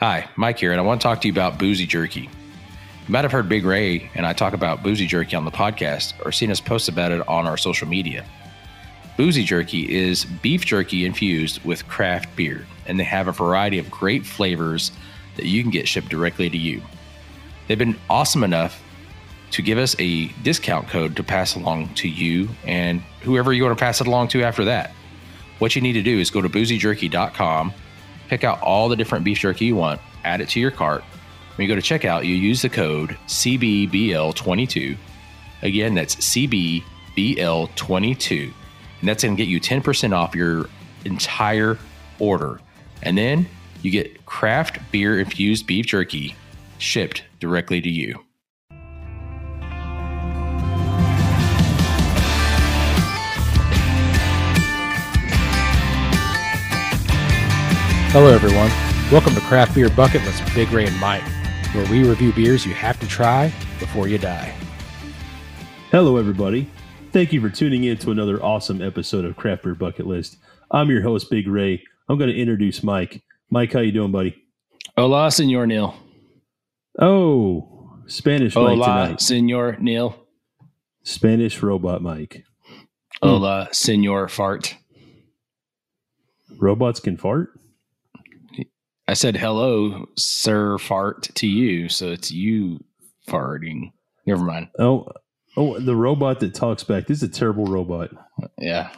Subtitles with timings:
[0.00, 2.22] Hi, Mike here, and I want to talk to you about Boozy Jerky.
[2.22, 2.28] You
[3.08, 6.32] might have heard Big Ray and I talk about Boozy Jerky on the podcast or
[6.32, 8.24] seen us post about it on our social media.
[9.18, 13.90] Boozy Jerky is beef jerky infused with craft beer, and they have a variety of
[13.90, 14.90] great flavors
[15.36, 16.80] that you can get shipped directly to you.
[17.68, 18.82] They've been awesome enough
[19.50, 23.76] to give us a discount code to pass along to you and whoever you want
[23.76, 24.92] to pass it along to after that.
[25.58, 27.74] What you need to do is go to boozyjerky.com,
[28.30, 31.02] pick out all the different beef jerky you want, add it to your cart.
[31.56, 34.96] When you go to checkout, you use the code CBBL22.
[35.62, 38.52] Again, that's CBBL22.
[39.00, 40.68] And that's going to get you 10% off your
[41.04, 41.76] entire
[42.20, 42.60] order.
[43.02, 43.48] And then
[43.82, 46.36] you get craft beer infused beef jerky
[46.78, 48.24] shipped directly to you.
[58.12, 58.70] Hello, everyone.
[59.12, 61.22] Welcome to Craft Beer Bucket List with Big Ray and Mike,
[61.72, 64.52] where we review beers you have to try before you die.
[65.92, 66.68] Hello, everybody.
[67.12, 70.38] Thank you for tuning in to another awesome episode of Craft Beer Bucket List.
[70.72, 71.84] I'm your host, Big Ray.
[72.08, 73.22] I'm going to introduce Mike.
[73.48, 74.34] Mike, how you doing, buddy?
[74.96, 75.94] Hola, Senor Neil.
[76.98, 79.20] Oh, Spanish Mike Hola, tonight.
[79.20, 80.26] Senor Neil.
[81.04, 82.42] Spanish robot Mike.
[83.22, 84.74] Hola, Senor Fart.
[86.58, 87.50] Robots can fart?
[89.10, 91.88] I said hello, Sir Fart, to you.
[91.88, 92.78] So it's you
[93.28, 93.92] farting.
[94.24, 94.68] Never mind.
[94.78, 95.08] Oh,
[95.56, 97.08] oh, the robot that talks back.
[97.08, 98.10] This is a terrible robot.
[98.58, 98.90] Yeah.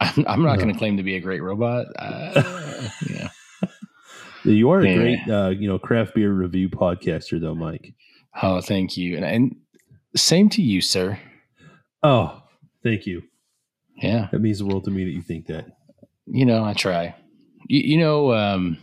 [0.00, 0.62] I'm, I'm not No.
[0.62, 1.88] going to claim to be a great robot.
[1.98, 2.42] Uh,
[3.10, 3.28] yeah.
[4.44, 4.94] You are a Yeah.
[4.96, 7.92] great, uh, you know, craft beer review podcaster, though, Mike.
[8.42, 9.16] Oh, thank you.
[9.16, 9.56] And, and
[10.16, 11.18] same to you, sir.
[12.02, 12.42] Oh,
[12.82, 13.24] thank you.
[13.96, 14.28] Yeah.
[14.32, 15.66] That means the world to me that you think that.
[16.24, 17.14] You know, I try.
[17.68, 18.78] You, you know, um,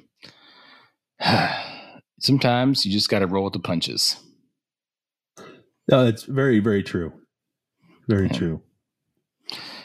[2.19, 4.17] sometimes you just got to roll with the punches.
[5.89, 7.13] No, it's very, very true.
[8.07, 8.33] Very Yeah.
[8.37, 8.61] true.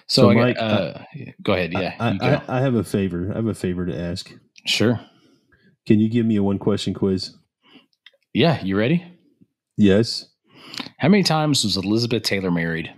[0.09, 0.99] So, So, I got, Mike, uh,
[1.43, 1.73] go ahead.
[1.73, 1.95] Yeah.
[1.99, 2.19] I.
[2.49, 3.31] I, I have a favor.
[3.33, 4.33] I have a favor to ask.
[4.67, 5.01] sure.
[5.87, 7.35] Can you give me a one question quiz?
[8.35, 8.63] Yeah.
[8.63, 9.05] You ready?
[9.77, 10.27] Yes.
[10.99, 12.93] How many times was Elizabeth Taylor married?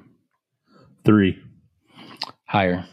[1.04, 1.38] Three.
[2.46, 2.86] Higher.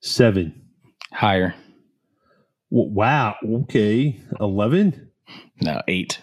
[0.00, 0.62] Seven.
[1.12, 1.54] Higher.
[2.70, 3.36] Wow.
[3.44, 4.20] Okay.
[4.40, 5.10] Eleven.
[5.62, 6.20] No, eight.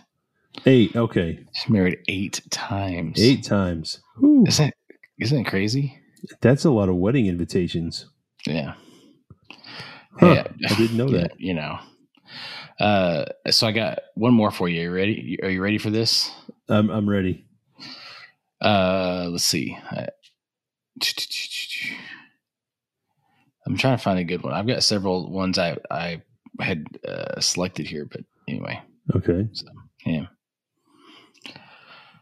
[0.65, 0.95] Eight.
[0.95, 1.39] Okay.
[1.53, 3.19] She's married eight times.
[3.19, 3.99] Eight times.
[4.19, 4.45] Whew.
[4.47, 4.73] Isn't
[5.19, 5.99] isn't it crazy?
[6.41, 8.05] That's a lot of wedding invitations.
[8.45, 8.73] Yeah.
[10.19, 10.45] Huh.
[10.59, 10.69] Yeah.
[10.69, 11.39] I didn't know that.
[11.39, 11.79] You know.
[12.79, 14.81] Uh, so I got one more for you.
[14.81, 15.39] Are you ready?
[15.43, 16.31] Are you ready for this?
[16.69, 17.45] I'm I'm ready.
[18.61, 19.77] Uh, let's see.
[19.91, 20.05] Uh,
[23.65, 24.53] I'm trying to find a good one.
[24.53, 26.21] I've got several ones I I
[26.59, 28.81] had uh, selected here, but anyway.
[29.15, 29.47] Okay.
[30.05, 30.25] Yeah.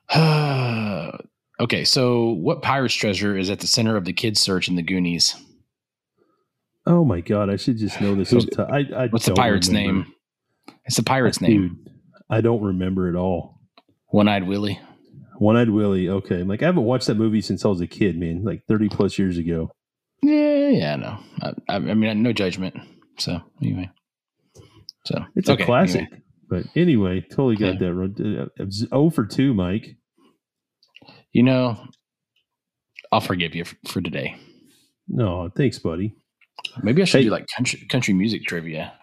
[1.60, 4.82] okay, so what pirate's treasure is at the center of the kids' search in the
[4.82, 5.36] Goonies?
[6.86, 7.50] Oh my god!
[7.50, 8.32] I should just know this.
[8.32, 8.70] Who's- off the top.
[8.72, 10.04] I, I What's the pirate's remember.
[10.04, 10.14] name?
[10.86, 11.50] It's the pirate's name.
[11.86, 11.90] Dude,
[12.30, 13.60] I don't remember at all.
[14.08, 14.80] One Eyed Willie.
[15.38, 16.10] One Eyed Willie.
[16.10, 16.44] Okay.
[16.44, 18.44] Like I haven't watched that movie since I was a kid, man.
[18.44, 19.72] Like thirty plus years ago.
[20.22, 21.20] Yeah, yeah, no.
[21.42, 22.76] I, I, I mean, no judgment.
[23.18, 23.90] So anyway,
[25.06, 26.02] so It's okay, a classic.
[26.02, 26.19] anyway.
[26.50, 27.80] But anyway, totally got Yeah.
[27.80, 28.16] that wrong.
[28.19, 29.97] Uh, it was O for two, Mike.
[31.31, 31.78] You know,
[33.12, 34.36] I'll forgive you for, for today.
[35.08, 36.16] No, thanks, buddy.
[36.84, 37.24] Maybe I should Hey.
[37.25, 38.94] do like country country music trivia.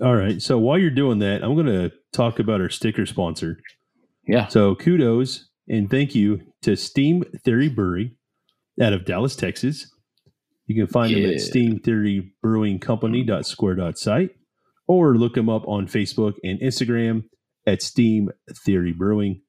[0.00, 0.40] All right.
[0.40, 3.60] So while you're doing that, I'm going to talk about our sticker sponsor.
[4.26, 4.46] Yeah.
[4.46, 8.14] So kudos and thank you to Steam Theory Brewery
[8.80, 9.90] out of Dallas, Texas.
[10.66, 14.30] You can find them at Steam Theory Brewing Company.square.site
[14.88, 17.24] or look them up on Facebook and Instagram
[17.66, 18.30] at Steam
[18.64, 19.42] Theory Brewing.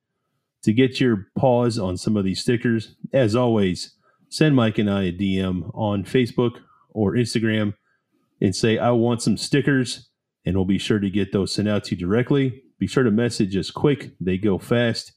[0.64, 3.96] To get your paws on some of these stickers, as always,
[4.28, 7.76] send Mike and I a DM on Facebook or Instagram
[8.42, 10.10] and say, I want some stickers,
[10.46, 12.62] and we'll be sure to get those sent out to you directly.
[12.78, 15.14] Be sure to message us quick, they go fast.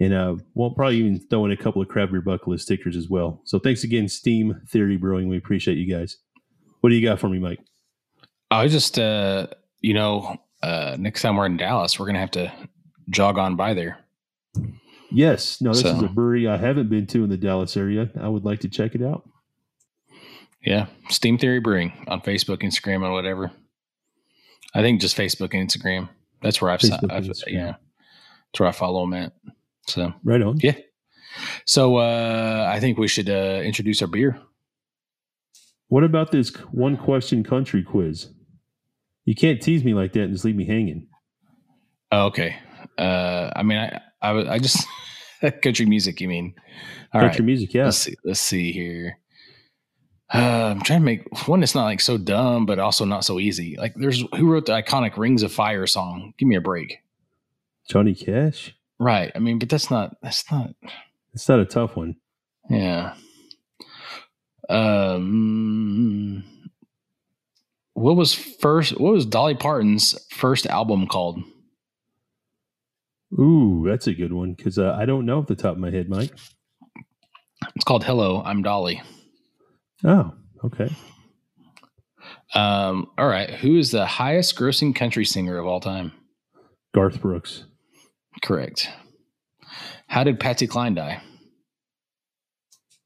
[0.00, 2.10] And uh, we'll probably even throw in a couple of Crab
[2.46, 3.40] List stickers as well.
[3.44, 5.28] So thanks again, Steam Theory Brewing.
[5.28, 6.16] We appreciate you guys.
[6.80, 7.60] What do you got for me, Mike?
[8.52, 9.46] I was just, uh,
[9.80, 12.52] you know, uh, next time we're in Dallas, we're gonna have to
[13.08, 13.98] jog on by there.
[15.10, 18.10] Yes, no, this is a brewery I haven't been to in the Dallas area.
[18.20, 19.26] I would like to check it out.
[20.64, 23.50] Yeah, Steam Theory Brewing on Facebook, Instagram, or whatever.
[24.74, 26.10] I think just Facebook and Instagram.
[26.42, 27.76] That's where I've, Facebook I've yeah,
[28.52, 29.32] that's where I follow them at.
[29.86, 30.58] So Right on.
[30.60, 30.76] yeah,
[31.64, 34.38] so uh, I think we should uh, introduce our beer.
[35.88, 38.28] What about this one question country quiz?
[39.24, 41.06] You can't tease me like that and just leave me hanging.
[42.10, 42.56] Oh, okay.
[42.98, 44.86] Uh, I mean, i i just
[45.62, 46.20] country music.
[46.20, 46.54] You mean?
[47.14, 47.46] All Country right.
[47.46, 47.84] music, yeah.
[47.84, 48.14] Let's see.
[48.24, 49.18] Let's see here.
[50.32, 53.38] Uh, I'm trying to make one that's not like so dumb, but also not so
[53.38, 53.76] easy.
[53.78, 56.32] Like, there's who wrote the iconic "Rings of Fire" song?
[56.38, 56.98] Give me a break.
[57.88, 58.74] Johnny Cash.
[58.98, 59.30] Right.
[59.34, 60.16] I mean, but that's not.
[60.22, 60.70] That's not.
[61.34, 62.16] It's not a tough one.
[62.70, 63.14] Yeah.
[64.70, 66.44] Um.
[67.94, 68.98] What was first?
[68.98, 71.40] What was Dolly Parton's first album called?
[73.38, 75.90] Ooh, that's a good one because uh, I don't know off the top of my
[75.90, 76.32] head, Mike.
[77.74, 79.02] It's called "Hello, I'm Dolly."
[80.04, 80.32] Oh,
[80.64, 80.94] okay.
[82.54, 83.08] Um.
[83.18, 83.50] All right.
[83.50, 86.12] Who is the highest grossing country singer of all time?
[86.94, 87.64] Garth Brooks.
[88.42, 88.88] Correct.
[90.08, 91.22] How did Patsy Cline die?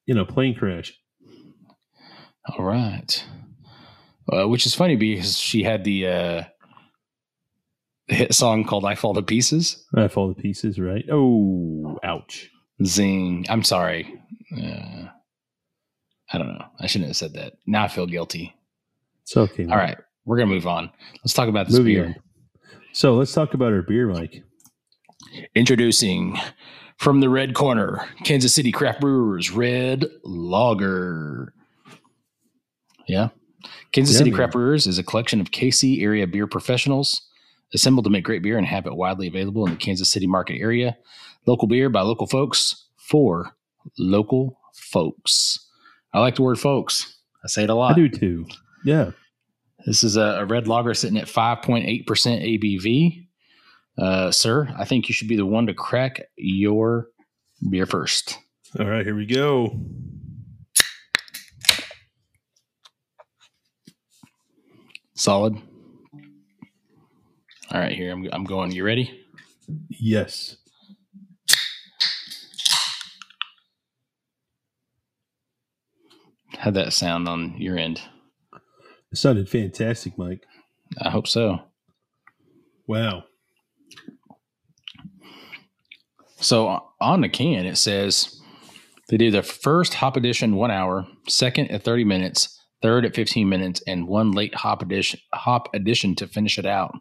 [0.07, 0.93] In a plane crash.
[2.49, 3.25] All right.
[4.33, 6.43] Uh, which is funny because she had the uh,
[8.09, 11.05] hit song called "I Fall to Pieces." I fall to pieces, right?
[11.11, 12.51] Oh, ouch.
[12.85, 13.47] Zing.
[13.49, 14.13] I'm sorry.
[14.57, 15.07] Uh,
[16.33, 16.65] I don't know.
[16.81, 17.55] I shouldn't have said that.
[17.67, 18.55] Now I feel guilty.
[19.23, 19.65] It's okay.
[19.67, 19.97] All right.
[20.25, 20.91] We're going to move on.
[21.25, 22.07] Let's talk about this Moving beer.
[22.07, 22.15] on.
[22.93, 24.43] So let's talk about our beer, Mike.
[25.55, 26.37] Introducing
[26.97, 31.53] from the red corner, Kansas City Craft Brewers Red Lager.
[33.07, 33.29] Yeah.
[33.93, 34.37] Kansas Yeah, City man.
[34.37, 37.23] Craft Brewers is a collection of KC area beer professionals
[37.75, 40.59] assembled to make great beer and have it widely available in the Kansas City market
[40.61, 40.97] area.
[41.47, 43.51] Local beer by local folks for
[43.99, 45.59] local folks.
[46.13, 47.17] I like the word folks.
[47.45, 47.93] I say it a lot.
[47.93, 48.47] I do too.
[48.85, 49.11] Yeah.
[49.85, 53.27] This is a, a red lager sitting at 5.8% ABV.
[53.99, 57.09] Uh, sir, I think you should be the one to crack your
[57.71, 58.39] beer first.
[58.79, 59.79] All right, here we go.
[65.17, 65.57] Solid.
[67.73, 68.71] All right, here I'm, I'm going.
[68.71, 69.25] You ready?
[69.89, 70.59] Yes.
[76.59, 78.03] How'd that sound on your end?
[79.11, 80.45] It sounded fantastic, Mike.
[81.01, 81.61] I hope so.
[82.87, 83.25] Wow.
[86.37, 88.39] So uh, on the can, it says
[89.09, 93.49] they do the first hop addition one hour, second at 30 minutes, third at 15
[93.49, 96.95] minutes, and one late hop addition hop addition to finish it out.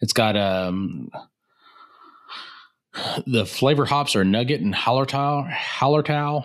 [0.00, 1.10] It's got um
[3.26, 5.50] the flavor hops are nugget and hallertau.
[5.50, 6.44] Hallertau.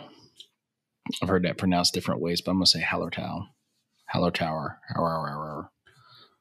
[1.22, 3.48] I've heard that pronounced different ways, but I'm gonna say Hallertau.
[4.14, 4.76] Hallertauer.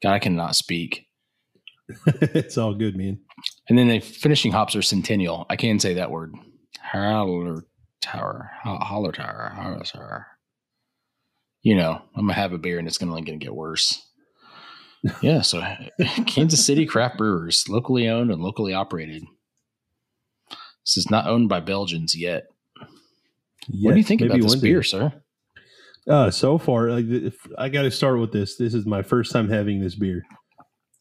[0.02, 1.06] God, I cannot speak.
[2.06, 3.20] it's all good, man.
[3.68, 5.46] And then the finishing hops are Centennial.
[5.48, 6.34] I can't say that word.
[6.80, 7.64] Holler
[8.00, 8.50] Tower.
[8.62, 9.52] Holler Tower.
[9.54, 10.26] Holler Tower.
[11.62, 14.02] You know, I'm gonna have a beer and it's gonna, gonna get worse.
[15.20, 15.62] Yeah, so
[16.26, 19.24] Kansas City Craft Brewers, locally owned and locally operated.
[20.84, 22.44] This is not owned by Belgians yet.
[23.80, 24.68] what do you think about this one day.
[24.68, 25.12] beer, sir?
[26.08, 28.56] Uh, so far, like I got to start with this.
[28.56, 30.22] This is my first time having this beer,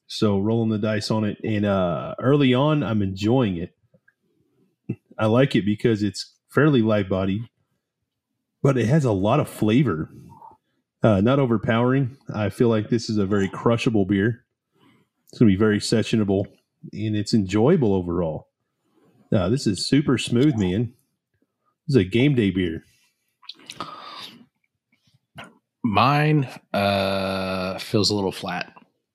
[0.07, 1.37] so rolling the dice on it.
[1.43, 3.75] And uh, early on, I'm enjoying it.
[5.17, 7.43] I like it because it's fairly light bodied,
[8.63, 10.09] but it has a lot of flavor.
[11.05, 12.17] Uh, not overpowering.
[12.33, 14.43] I feel like this is a very crushable beer.
[15.29, 16.45] It's going to be very sessionable,
[16.93, 18.47] and it's enjoyable overall.
[19.31, 20.95] Uh, this is super smooth, man.
[21.87, 22.83] This is a game day beer.
[25.83, 28.73] Mine uh, feels a little flat.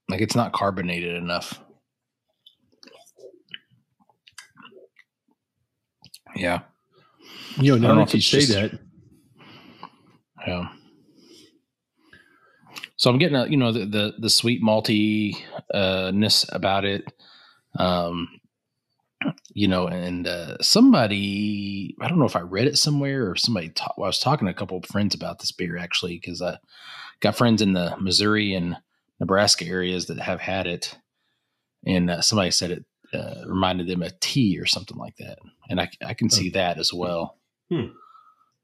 [0.08, 1.58] Like it's not carbonated enough.
[6.36, 6.60] Yeah.
[7.56, 8.78] You know, I don't now know that if you say just- that,
[10.46, 10.68] Yeah.
[13.00, 15.34] So I'm getting a you know the the, the sweet malty
[15.72, 17.10] uh, ness about it,
[17.78, 18.28] um,
[19.54, 23.70] you know, and uh, somebody I don't know if I read it somewhere or somebody
[23.70, 26.42] ta- well, I was talking to a couple of friends about this beer actually because
[26.42, 26.58] I
[27.20, 28.76] got friends in the Missouri and
[29.18, 30.98] Nebraska areas that have had it,
[31.86, 35.38] and uh, somebody said it uh, reminded them of tea or something like that,
[35.70, 37.38] and I I can see that as well.
[37.70, 37.92] Hmm.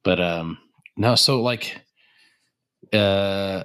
[0.05, 0.59] But um,
[0.95, 1.81] no, so like,
[2.93, 3.65] uh,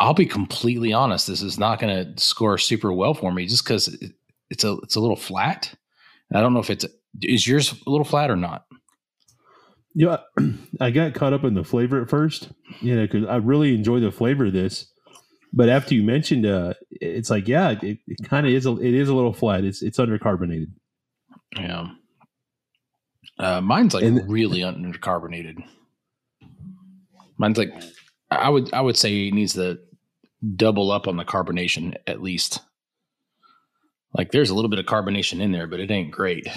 [0.00, 1.26] I'll be completely honest.
[1.26, 4.12] This is not going to score super well for me, just because it,
[4.48, 5.72] it's a it's a little flat.
[6.30, 6.86] And I don't know if it's
[7.22, 8.64] is yours a little flat or not.
[9.94, 10.18] Yeah,
[10.80, 14.00] I got caught up in the flavor at first, you know, because I really enjoy
[14.00, 14.86] the flavor of this.
[15.52, 18.66] But after you mentioned, uh, it's like, yeah, it, it kind of is.
[18.66, 19.64] A, it is a little flat.
[19.64, 20.68] It's it's undercarbonated.
[21.56, 21.88] Yeah.
[23.38, 25.56] Uh, mine's like And- really undercarbonated.
[27.36, 27.72] Mine's like
[28.30, 29.82] I would I would say it needs the
[30.56, 32.60] double up on the carbonation at least.
[34.16, 36.48] Like there's a little bit of carbonation in there, but it ain't great.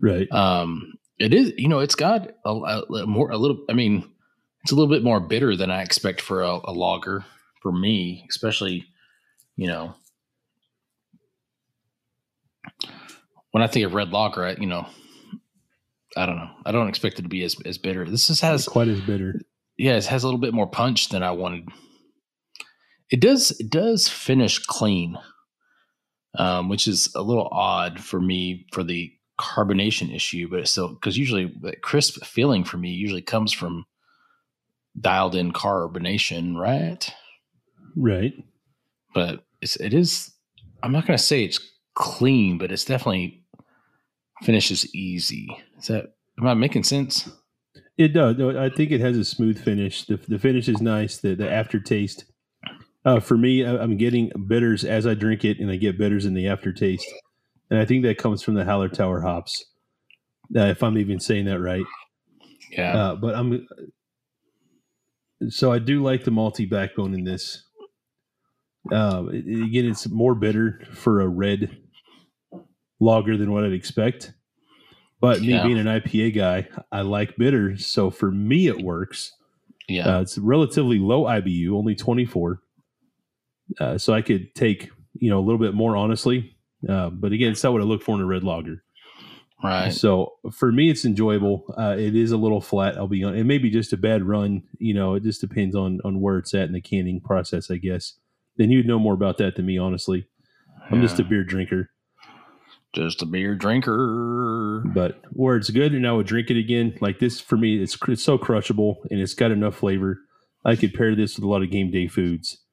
[0.00, 0.30] Right.
[0.30, 4.10] Um, it is, you know, it's got a, a more, a little, I mean,
[4.62, 7.24] it's a little bit more bitter than I expect for a, a lager
[7.62, 8.86] for me, especially,
[9.56, 9.94] you know,
[13.50, 14.86] when I think of red lager, I, you know,
[16.16, 16.50] I don't know.
[16.64, 18.04] I don't expect it to be as, as bitter.
[18.04, 19.40] This just has quite as bitter.
[19.76, 21.68] Yeah, it has a little bit more punch than I wanted.
[23.10, 25.18] It does, it does finish clean,
[26.38, 30.94] um, which is a little odd for me for the carbonation issue, but it's still,
[30.94, 33.84] because usually the crisp feeling for me usually comes from
[34.98, 37.12] dialed in carbonation, right?
[37.96, 38.32] Right.
[39.12, 40.32] But it's, it is,
[40.82, 41.60] I'm not going to say it's
[41.94, 43.44] clean, but it's definitely
[44.42, 45.48] finishes easy.
[45.78, 47.28] Is that, am I making sense?
[47.96, 48.40] It does.
[48.40, 50.04] I think it has a smooth finish.
[50.06, 51.18] The, the finish is nice.
[51.18, 52.24] The, the aftertaste.
[53.04, 56.34] Uh, for me, I'm getting bitters as I drink it, and I get bitters in
[56.34, 57.06] the aftertaste
[57.70, 59.64] and I think that comes from the Hallertauer hops.
[60.54, 61.84] Uh, if I'm even saying that right.
[62.70, 62.96] Yeah.
[62.96, 63.66] Uh, but I'm
[65.48, 67.64] so I do like the malty backbone in this.
[68.92, 71.78] Uh, again, it's more bitter for a red
[73.00, 74.34] lager than what I'd expect.
[75.20, 75.62] But me yeah.
[75.62, 79.32] being an IPA guy, I like bitter, so for me it works.
[79.88, 82.60] Yeah, uh, it's relatively low IBU, only 24.
[83.80, 86.54] Uh, so I could take you know a little bit more honestly
[86.88, 88.82] uh, but again, it's not what I look for in a red lager.
[89.62, 89.92] Right.
[89.92, 91.64] So for me, it's enjoyable.
[91.78, 92.98] Uh, it is a little flat.
[92.98, 93.34] I'll be on.
[93.34, 94.62] It may be just a bad run.
[94.78, 97.76] You know, it just depends on on where it's at in the canning process, I
[97.76, 98.14] guess.
[98.56, 100.26] Then you'd know more about that than me, honestly.
[100.90, 101.06] I'm yeah.
[101.06, 101.90] just a beer drinker.
[102.92, 104.84] Just a beer drinker.
[104.86, 106.98] But where it's good, and I would drink it again.
[107.00, 110.18] Like this for me, it's it's so crushable and it's got enough flavor.
[110.62, 112.63] I could pair this with a lot of game day foods.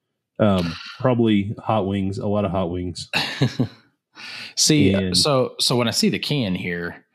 [0.42, 3.10] Um, probably hot wings, a lot of hot wings.
[4.56, 7.06] See, and, so so when I see the can here,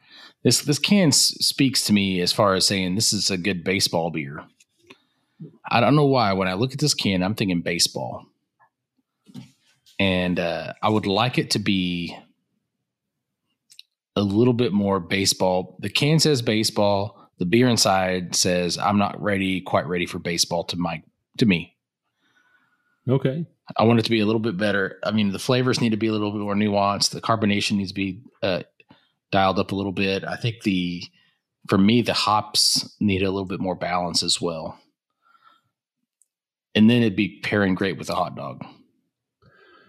[0.44, 3.64] this this can s- speaks to me as far as saying this is a good
[3.64, 4.44] baseball beer.
[5.68, 8.24] I don't know why when I look at this can, I'm thinking baseball,
[9.98, 12.16] and uh, I would like it to be
[14.14, 15.76] a little bit more baseball.
[15.80, 17.28] The can says baseball.
[17.38, 21.02] The beer inside says I'm not ready, quite ready for baseball to my
[21.38, 21.75] to me.
[23.08, 23.46] Okay.
[23.76, 24.98] I want it to be a little bit better.
[25.04, 27.10] I mean, the flavors need to be a little bit more nuanced.
[27.10, 28.62] The carbonation needs to be uh,
[29.30, 30.24] dialed up a little bit.
[30.24, 31.02] I think the,
[31.68, 34.78] for me, the hops need a little bit more balance as well.
[36.74, 38.64] And then it'd be pairing great with a hot dog.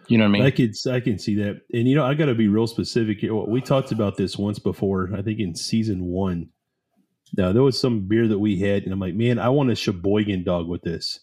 [0.07, 0.43] You know what I mean?
[0.43, 3.19] I could I can see that, and you know I got to be real specific.
[3.19, 3.35] here.
[3.35, 5.09] We talked about this once before.
[5.13, 6.49] I think in season one.
[7.35, 9.75] Now there was some beer that we had, and I'm like, man, I want a
[9.75, 11.19] Sheboygan dog with this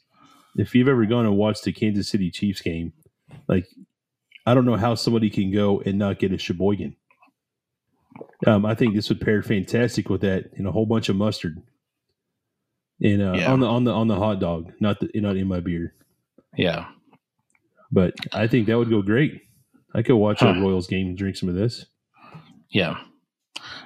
[0.56, 2.92] if you've ever gone and watched the Kansas City Chiefs game,
[3.48, 3.66] like
[4.46, 6.96] I don't know how somebody can go and not get a Sheboygan.
[8.46, 11.60] Um, I think this would pair fantastic with that and a whole bunch of mustard.
[13.02, 13.52] And uh, yeah.
[13.52, 15.94] on the on the on the hot dog, not the not in my beer.
[16.56, 16.86] Yeah,
[17.90, 19.40] but I think that would go great.
[19.94, 20.48] I could watch huh.
[20.48, 21.86] a Royals game and drink some of this.
[22.70, 22.96] Yeah,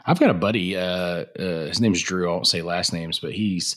[0.04, 0.76] I've got a buddy.
[0.76, 2.28] Uh, uh, his name's Drew.
[2.28, 3.76] I won't say last names, but he's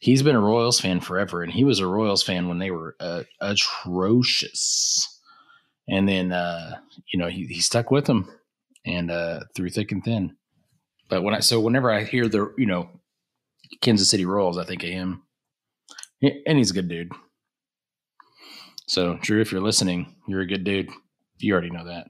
[0.00, 2.96] he's been a Royals fan forever, and he was a Royals fan when they were
[3.00, 5.20] uh, atrocious.
[5.88, 6.76] And then, uh,
[7.12, 8.28] you know, he, he stuck with them
[8.84, 10.36] and uh, through thick and thin.
[11.08, 12.88] But when I so whenever I hear the you know
[13.80, 15.22] Kansas City Royals, I think of him,
[16.22, 17.12] and he's a good dude.
[18.86, 20.88] So Drew, if you're listening, you're a good dude.
[21.38, 22.08] You already know that.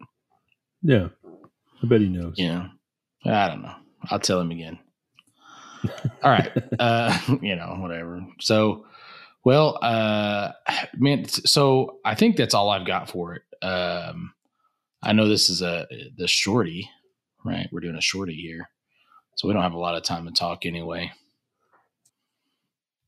[0.83, 1.09] Yeah,
[1.83, 2.35] I bet he knows.
[2.37, 2.69] Yeah,
[3.25, 3.75] I don't know.
[4.11, 4.79] I'll tell him again.
[6.23, 6.51] All right.
[6.79, 8.27] Uh, you know, whatever.
[8.41, 8.87] So,
[9.45, 10.53] well, uh,
[10.95, 13.43] man, so I think that's all I've got for it.
[13.65, 14.33] Um,
[15.03, 16.91] I know this is a the shorty,
[17.45, 17.69] right?
[17.71, 18.69] We're doing a shorty here,
[19.37, 21.13] so we don't have a lot of time to talk anyway.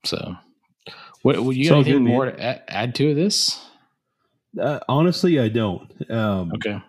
[0.04, 0.36] So,
[1.22, 3.60] what, you got anything more to add, add to this?
[4.60, 6.10] Uh, honestly, I don't.
[6.10, 6.80] Um, okay.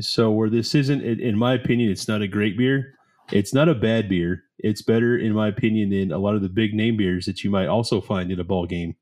[0.00, 2.95] So where this isn't, in my opinion, it's not a great beer.
[3.32, 4.44] It's not a bad beer.
[4.58, 7.50] It's better, in my opinion, than a lot of the big name beers that you
[7.50, 8.96] might also find in a ball game.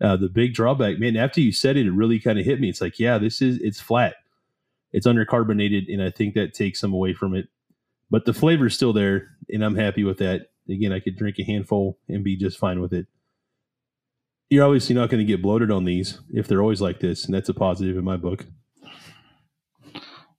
[0.00, 2.68] Uh, the big drawback, man, after you said it, it really kind of hit me.
[2.68, 4.14] It's like, yeah, this is it's flat,
[4.90, 7.48] it's undercarbonated, and I think that takes some away from it.
[8.10, 10.48] But the flavor is still there, and I'm happy with that.
[10.68, 13.06] Again, I could drink a handful and be just fine with it.
[14.50, 17.32] You're obviously not going to get bloated on these if they're always like this, and
[17.32, 18.46] that's a positive in my book.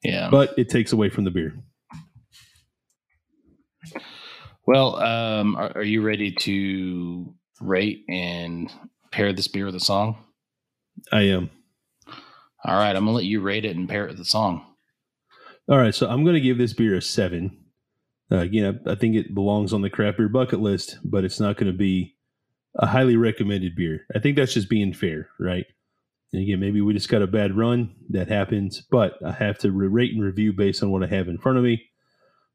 [0.04, 1.58] Yeah, but it takes away from the beer.
[4.66, 8.72] Well, um, are, are, you ready to rate and
[9.12, 10.24] pair this beer with a song?
[11.12, 11.50] I am.
[12.66, 14.66] All right, I'm gonna let you rate it and pair it with the song.
[15.70, 17.58] All right, so I'm going to give this beer a seven.
[18.30, 21.40] Uh, again, I, I think it belongs on the craft beer bucket list, but it's
[21.40, 22.18] not going to be
[22.76, 24.06] a highly recommended beer.
[24.14, 25.66] I think that's just being fair, right?
[26.34, 27.96] And again, maybe we just got a bad run.
[28.10, 31.38] That happens, but I have to rate and review based on what I have in
[31.38, 31.82] front of me.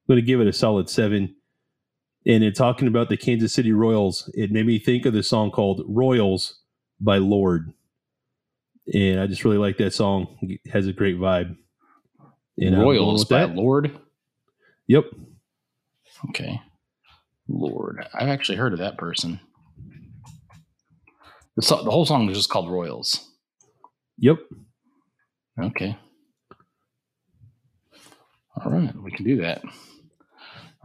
[0.09, 1.35] Going to give it a solid seven.
[2.27, 5.51] And in talking about the Kansas City Royals, it made me think of the song
[5.51, 6.61] called Royals
[7.01, 7.73] by Lorde.
[8.93, 10.37] And I just really like that song.
[10.43, 11.57] It has a great vibe.
[12.59, 13.55] And Royals by that.
[13.55, 13.97] Lorde.
[14.89, 15.05] Yep.
[16.31, 16.61] Okay.
[17.49, 18.07] Lorde.
[18.15, 19.39] I've actually heard of that person.
[21.57, 23.29] The, so- the whole song is just called Royals.
[24.19, 24.39] Yep.
[25.63, 25.97] Okay.
[28.65, 29.63] All right, we can do that.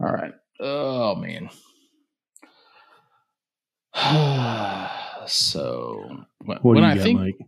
[0.04, 0.34] All right.
[0.60, 1.48] Oh man.
[5.26, 7.38] so when, What when do you I got, think Mike?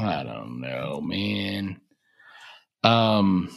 [0.00, 1.80] I don't know, man.
[2.82, 3.50] Um.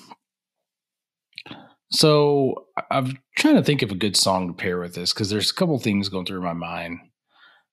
[1.92, 5.50] So I'm trying to think of a good song to pair with this because there's
[5.52, 7.00] a couple things going through my mind.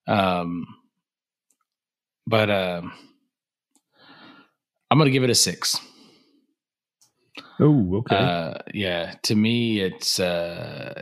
[0.07, 0.65] Um.
[2.25, 2.93] But um,
[4.89, 5.79] I'm gonna give it a six.
[7.59, 8.15] Oh, okay.
[8.15, 11.01] Uh, yeah, to me, it's uh,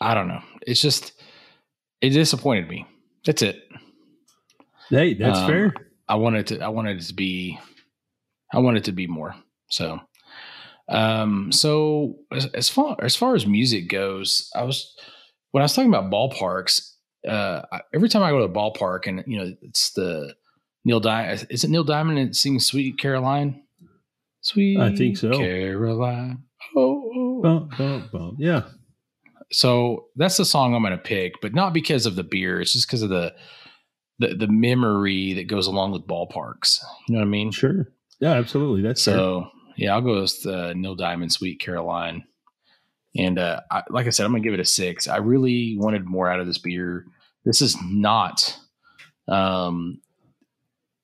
[0.00, 0.42] I don't know.
[0.66, 1.12] It's just
[2.00, 2.86] it disappointed me.
[3.24, 3.62] That's it.
[4.90, 5.74] hey, that's um, fair.
[6.08, 6.60] I wanted to.
[6.60, 7.58] I wanted it to be.
[8.52, 9.34] I wanted to be more.
[9.68, 10.00] So,
[10.88, 14.94] um, so as, as far as far as music goes, I was
[15.50, 16.92] when I was talking about ballparks.
[17.26, 20.34] Uh, I- every time I go to a ballpark, and you know, it's the
[20.84, 21.46] Neil Diamond.
[21.50, 23.62] Is it Neil Diamond that sings "Sweet Caroline"?
[24.46, 25.32] Sweet, I think so.
[25.36, 26.44] Caroline.
[26.76, 27.42] Oh, oh.
[27.42, 28.36] Bump, bump, bump.
[28.38, 28.62] Yeah.
[29.50, 32.60] So that's the song I'm going to pick, but not because of the beer.
[32.60, 33.34] It's just because of the,
[34.20, 36.78] the the memory that goes along with ballparks.
[37.08, 37.50] You know what I mean?
[37.50, 37.88] Sure.
[38.20, 38.82] Yeah, absolutely.
[38.82, 39.14] That's fair.
[39.14, 42.22] So yeah, I'll go with uh, Neil Diamond, Sweet Caroline,
[43.16, 45.08] and uh, I, like I said, I'm going to give it a six.
[45.08, 47.04] I really wanted more out of this beer.
[47.44, 48.56] This is not,
[49.26, 50.00] um,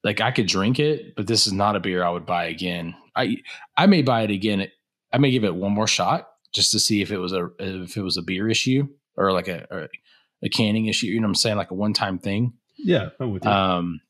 [0.05, 2.95] like I could drink it, but this is not a beer I would buy again.
[3.17, 3.37] I
[3.77, 4.69] I may buy it again.
[5.13, 7.97] I may give it one more shot just to see if it was a if
[7.97, 11.07] it was a beer issue or like a a, a canning issue.
[11.07, 11.57] You know what I'm saying?
[11.57, 12.55] Like a one time thing.
[12.79, 13.51] Yeah, I'm with you.
[13.51, 14.01] Um,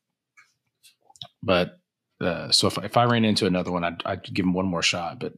[1.41, 1.79] but
[2.21, 4.81] uh, so if, if I ran into another one, I'd, I'd give him one more
[4.81, 5.19] shot.
[5.19, 5.33] But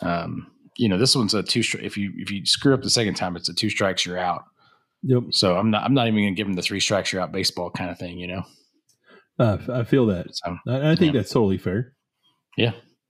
[0.00, 1.60] um, you know, this one's a two.
[1.60, 4.18] stri- If you if you screw up the second time, it's a two strikes, you're
[4.18, 4.44] out.
[5.02, 5.22] yep.
[5.30, 7.70] So I'm not I'm not even gonna give him the three strikes, you're out baseball
[7.70, 8.18] kind of thing.
[8.18, 8.42] You know.
[9.38, 10.26] Uh, I feel that.
[10.30, 11.20] So I, I think Yeah.
[11.20, 11.92] that's totally fair.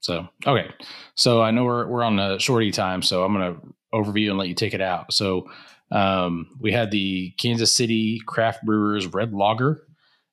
[0.05, 0.69] So okay.
[1.15, 3.57] So I know we're we're on a shorty time, so I'm gonna
[3.95, 5.15] overview and let you take it out.
[5.15, 5.49] So
[5.91, 9.83] um, we had the Kansas City Craft Brewers Red Lager.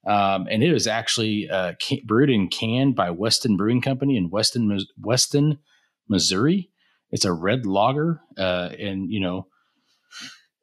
[0.06, 4.78] Um, and was actually uh, ca- brewed and canned by Weston Brewing Company in Weston,
[5.00, 5.60] Weston,
[6.10, 6.70] Missouri.
[7.12, 9.48] It's a red lager, uh, and you know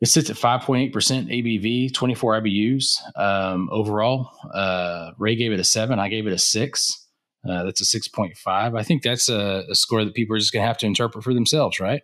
[0.01, 4.33] it sits at 5.8% ABV, 24 IBUs um, overall.
[4.53, 5.99] Uh, Ray gave it a seven.
[5.99, 7.08] I gave it a six.
[7.48, 8.79] Uh, that's a 6.5.
[8.79, 11.24] I think that's a, a score that people are just going to have to interpret
[11.24, 12.03] for themselves, right?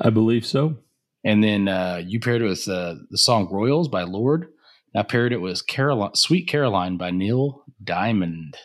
[0.00, 0.78] I believe so.
[1.24, 4.48] And then uh, you paired it with uh, the song Royals by Lorde.
[4.94, 8.56] I paired it with Caroline, Sweet Caroline by Neil Diamond.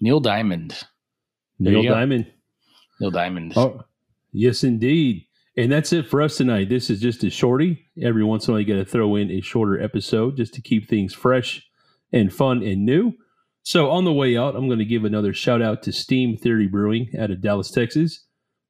[0.00, 0.78] Neil Diamond.
[1.58, 1.92] There Neil.
[1.92, 2.26] Diamond.
[3.00, 3.52] Neil Diamond.
[3.56, 3.82] Oh,
[4.32, 5.26] yes, indeed.
[5.56, 6.68] And that's it for us tonight.
[6.68, 7.84] This is just a shorty.
[8.00, 10.62] Every once in a while, you got to throw in a shorter episode just to
[10.62, 11.66] keep things fresh
[12.12, 13.12] and fun and new.
[13.68, 16.66] So, on the way out, I'm going to give another shout out to Steam Theory
[16.66, 18.24] Brewing out of Dallas, Texas.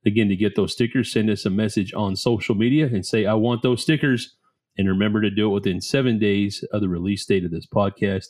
[0.05, 3.35] Again, to get those stickers, send us a message on social media and say, I
[3.35, 4.35] want those stickers.
[4.77, 8.25] And remember to do it within seven days of the release date of this podcast.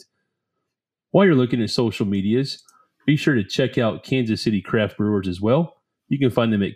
[1.10, 2.62] While you're looking at social medias,
[3.06, 5.72] be sure to check out Kansas City Craft Brewers as well.
[6.08, 6.72] You can find them at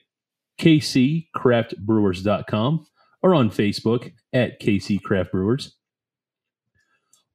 [0.58, 2.86] kccraftbrewers.com
[3.22, 5.76] or on Facebook at KC Craft Brewers.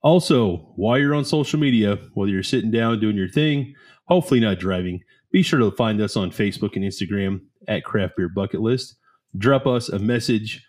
[0.08, 4.58] Also, while you're on social media, whether you're sitting down doing your thing, hopefully not
[4.58, 5.02] driving,
[5.34, 8.96] be sure to find us on Facebook and Instagram at Craft Beer Bucket List.
[9.38, 10.66] Drop us a message,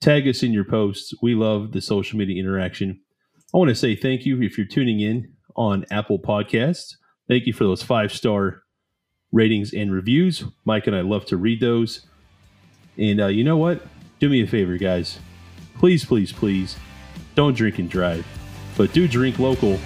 [0.00, 1.12] tag us in your posts.
[1.20, 2.98] We love the social media interaction.
[3.54, 6.94] I want to say thank you if you're tuning in on Apple Podcasts.
[7.28, 8.62] Thank you for those five star
[9.32, 10.44] ratings and reviews.
[10.64, 12.06] Mike and I love to read those.
[12.96, 13.86] And uh, you know what?
[14.18, 15.18] Do me a favor, guys.
[15.78, 16.76] Please, please, please
[17.34, 18.26] don't drink and drive,
[18.76, 19.78] but do drink local.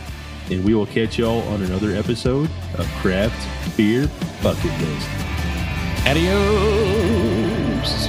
[0.51, 4.11] And we will catch y'all on another episode of Craft Beer
[4.43, 5.09] Bucket List.
[6.07, 8.09] Adios.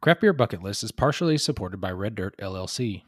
[0.00, 3.02] Craft Beer Bucket List is partially supported by Red Dirt LLC.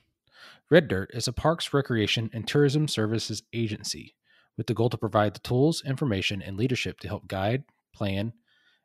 [0.68, 4.14] Red Dirt is a parks, recreation, and tourism services agency
[4.58, 7.64] with the goal to provide the tools, information, and leadership to help guide,
[8.00, 8.32] plan,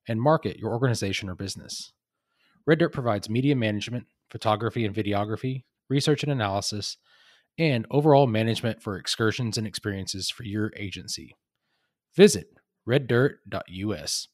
[0.10, 1.93] and market your organization or business.
[2.67, 6.97] Red Dirt provides media management, photography and videography, research and analysis,
[7.58, 11.34] and overall management for excursions and experiences for your agency.
[12.13, 12.47] Visit
[12.86, 14.28] reddirt.us.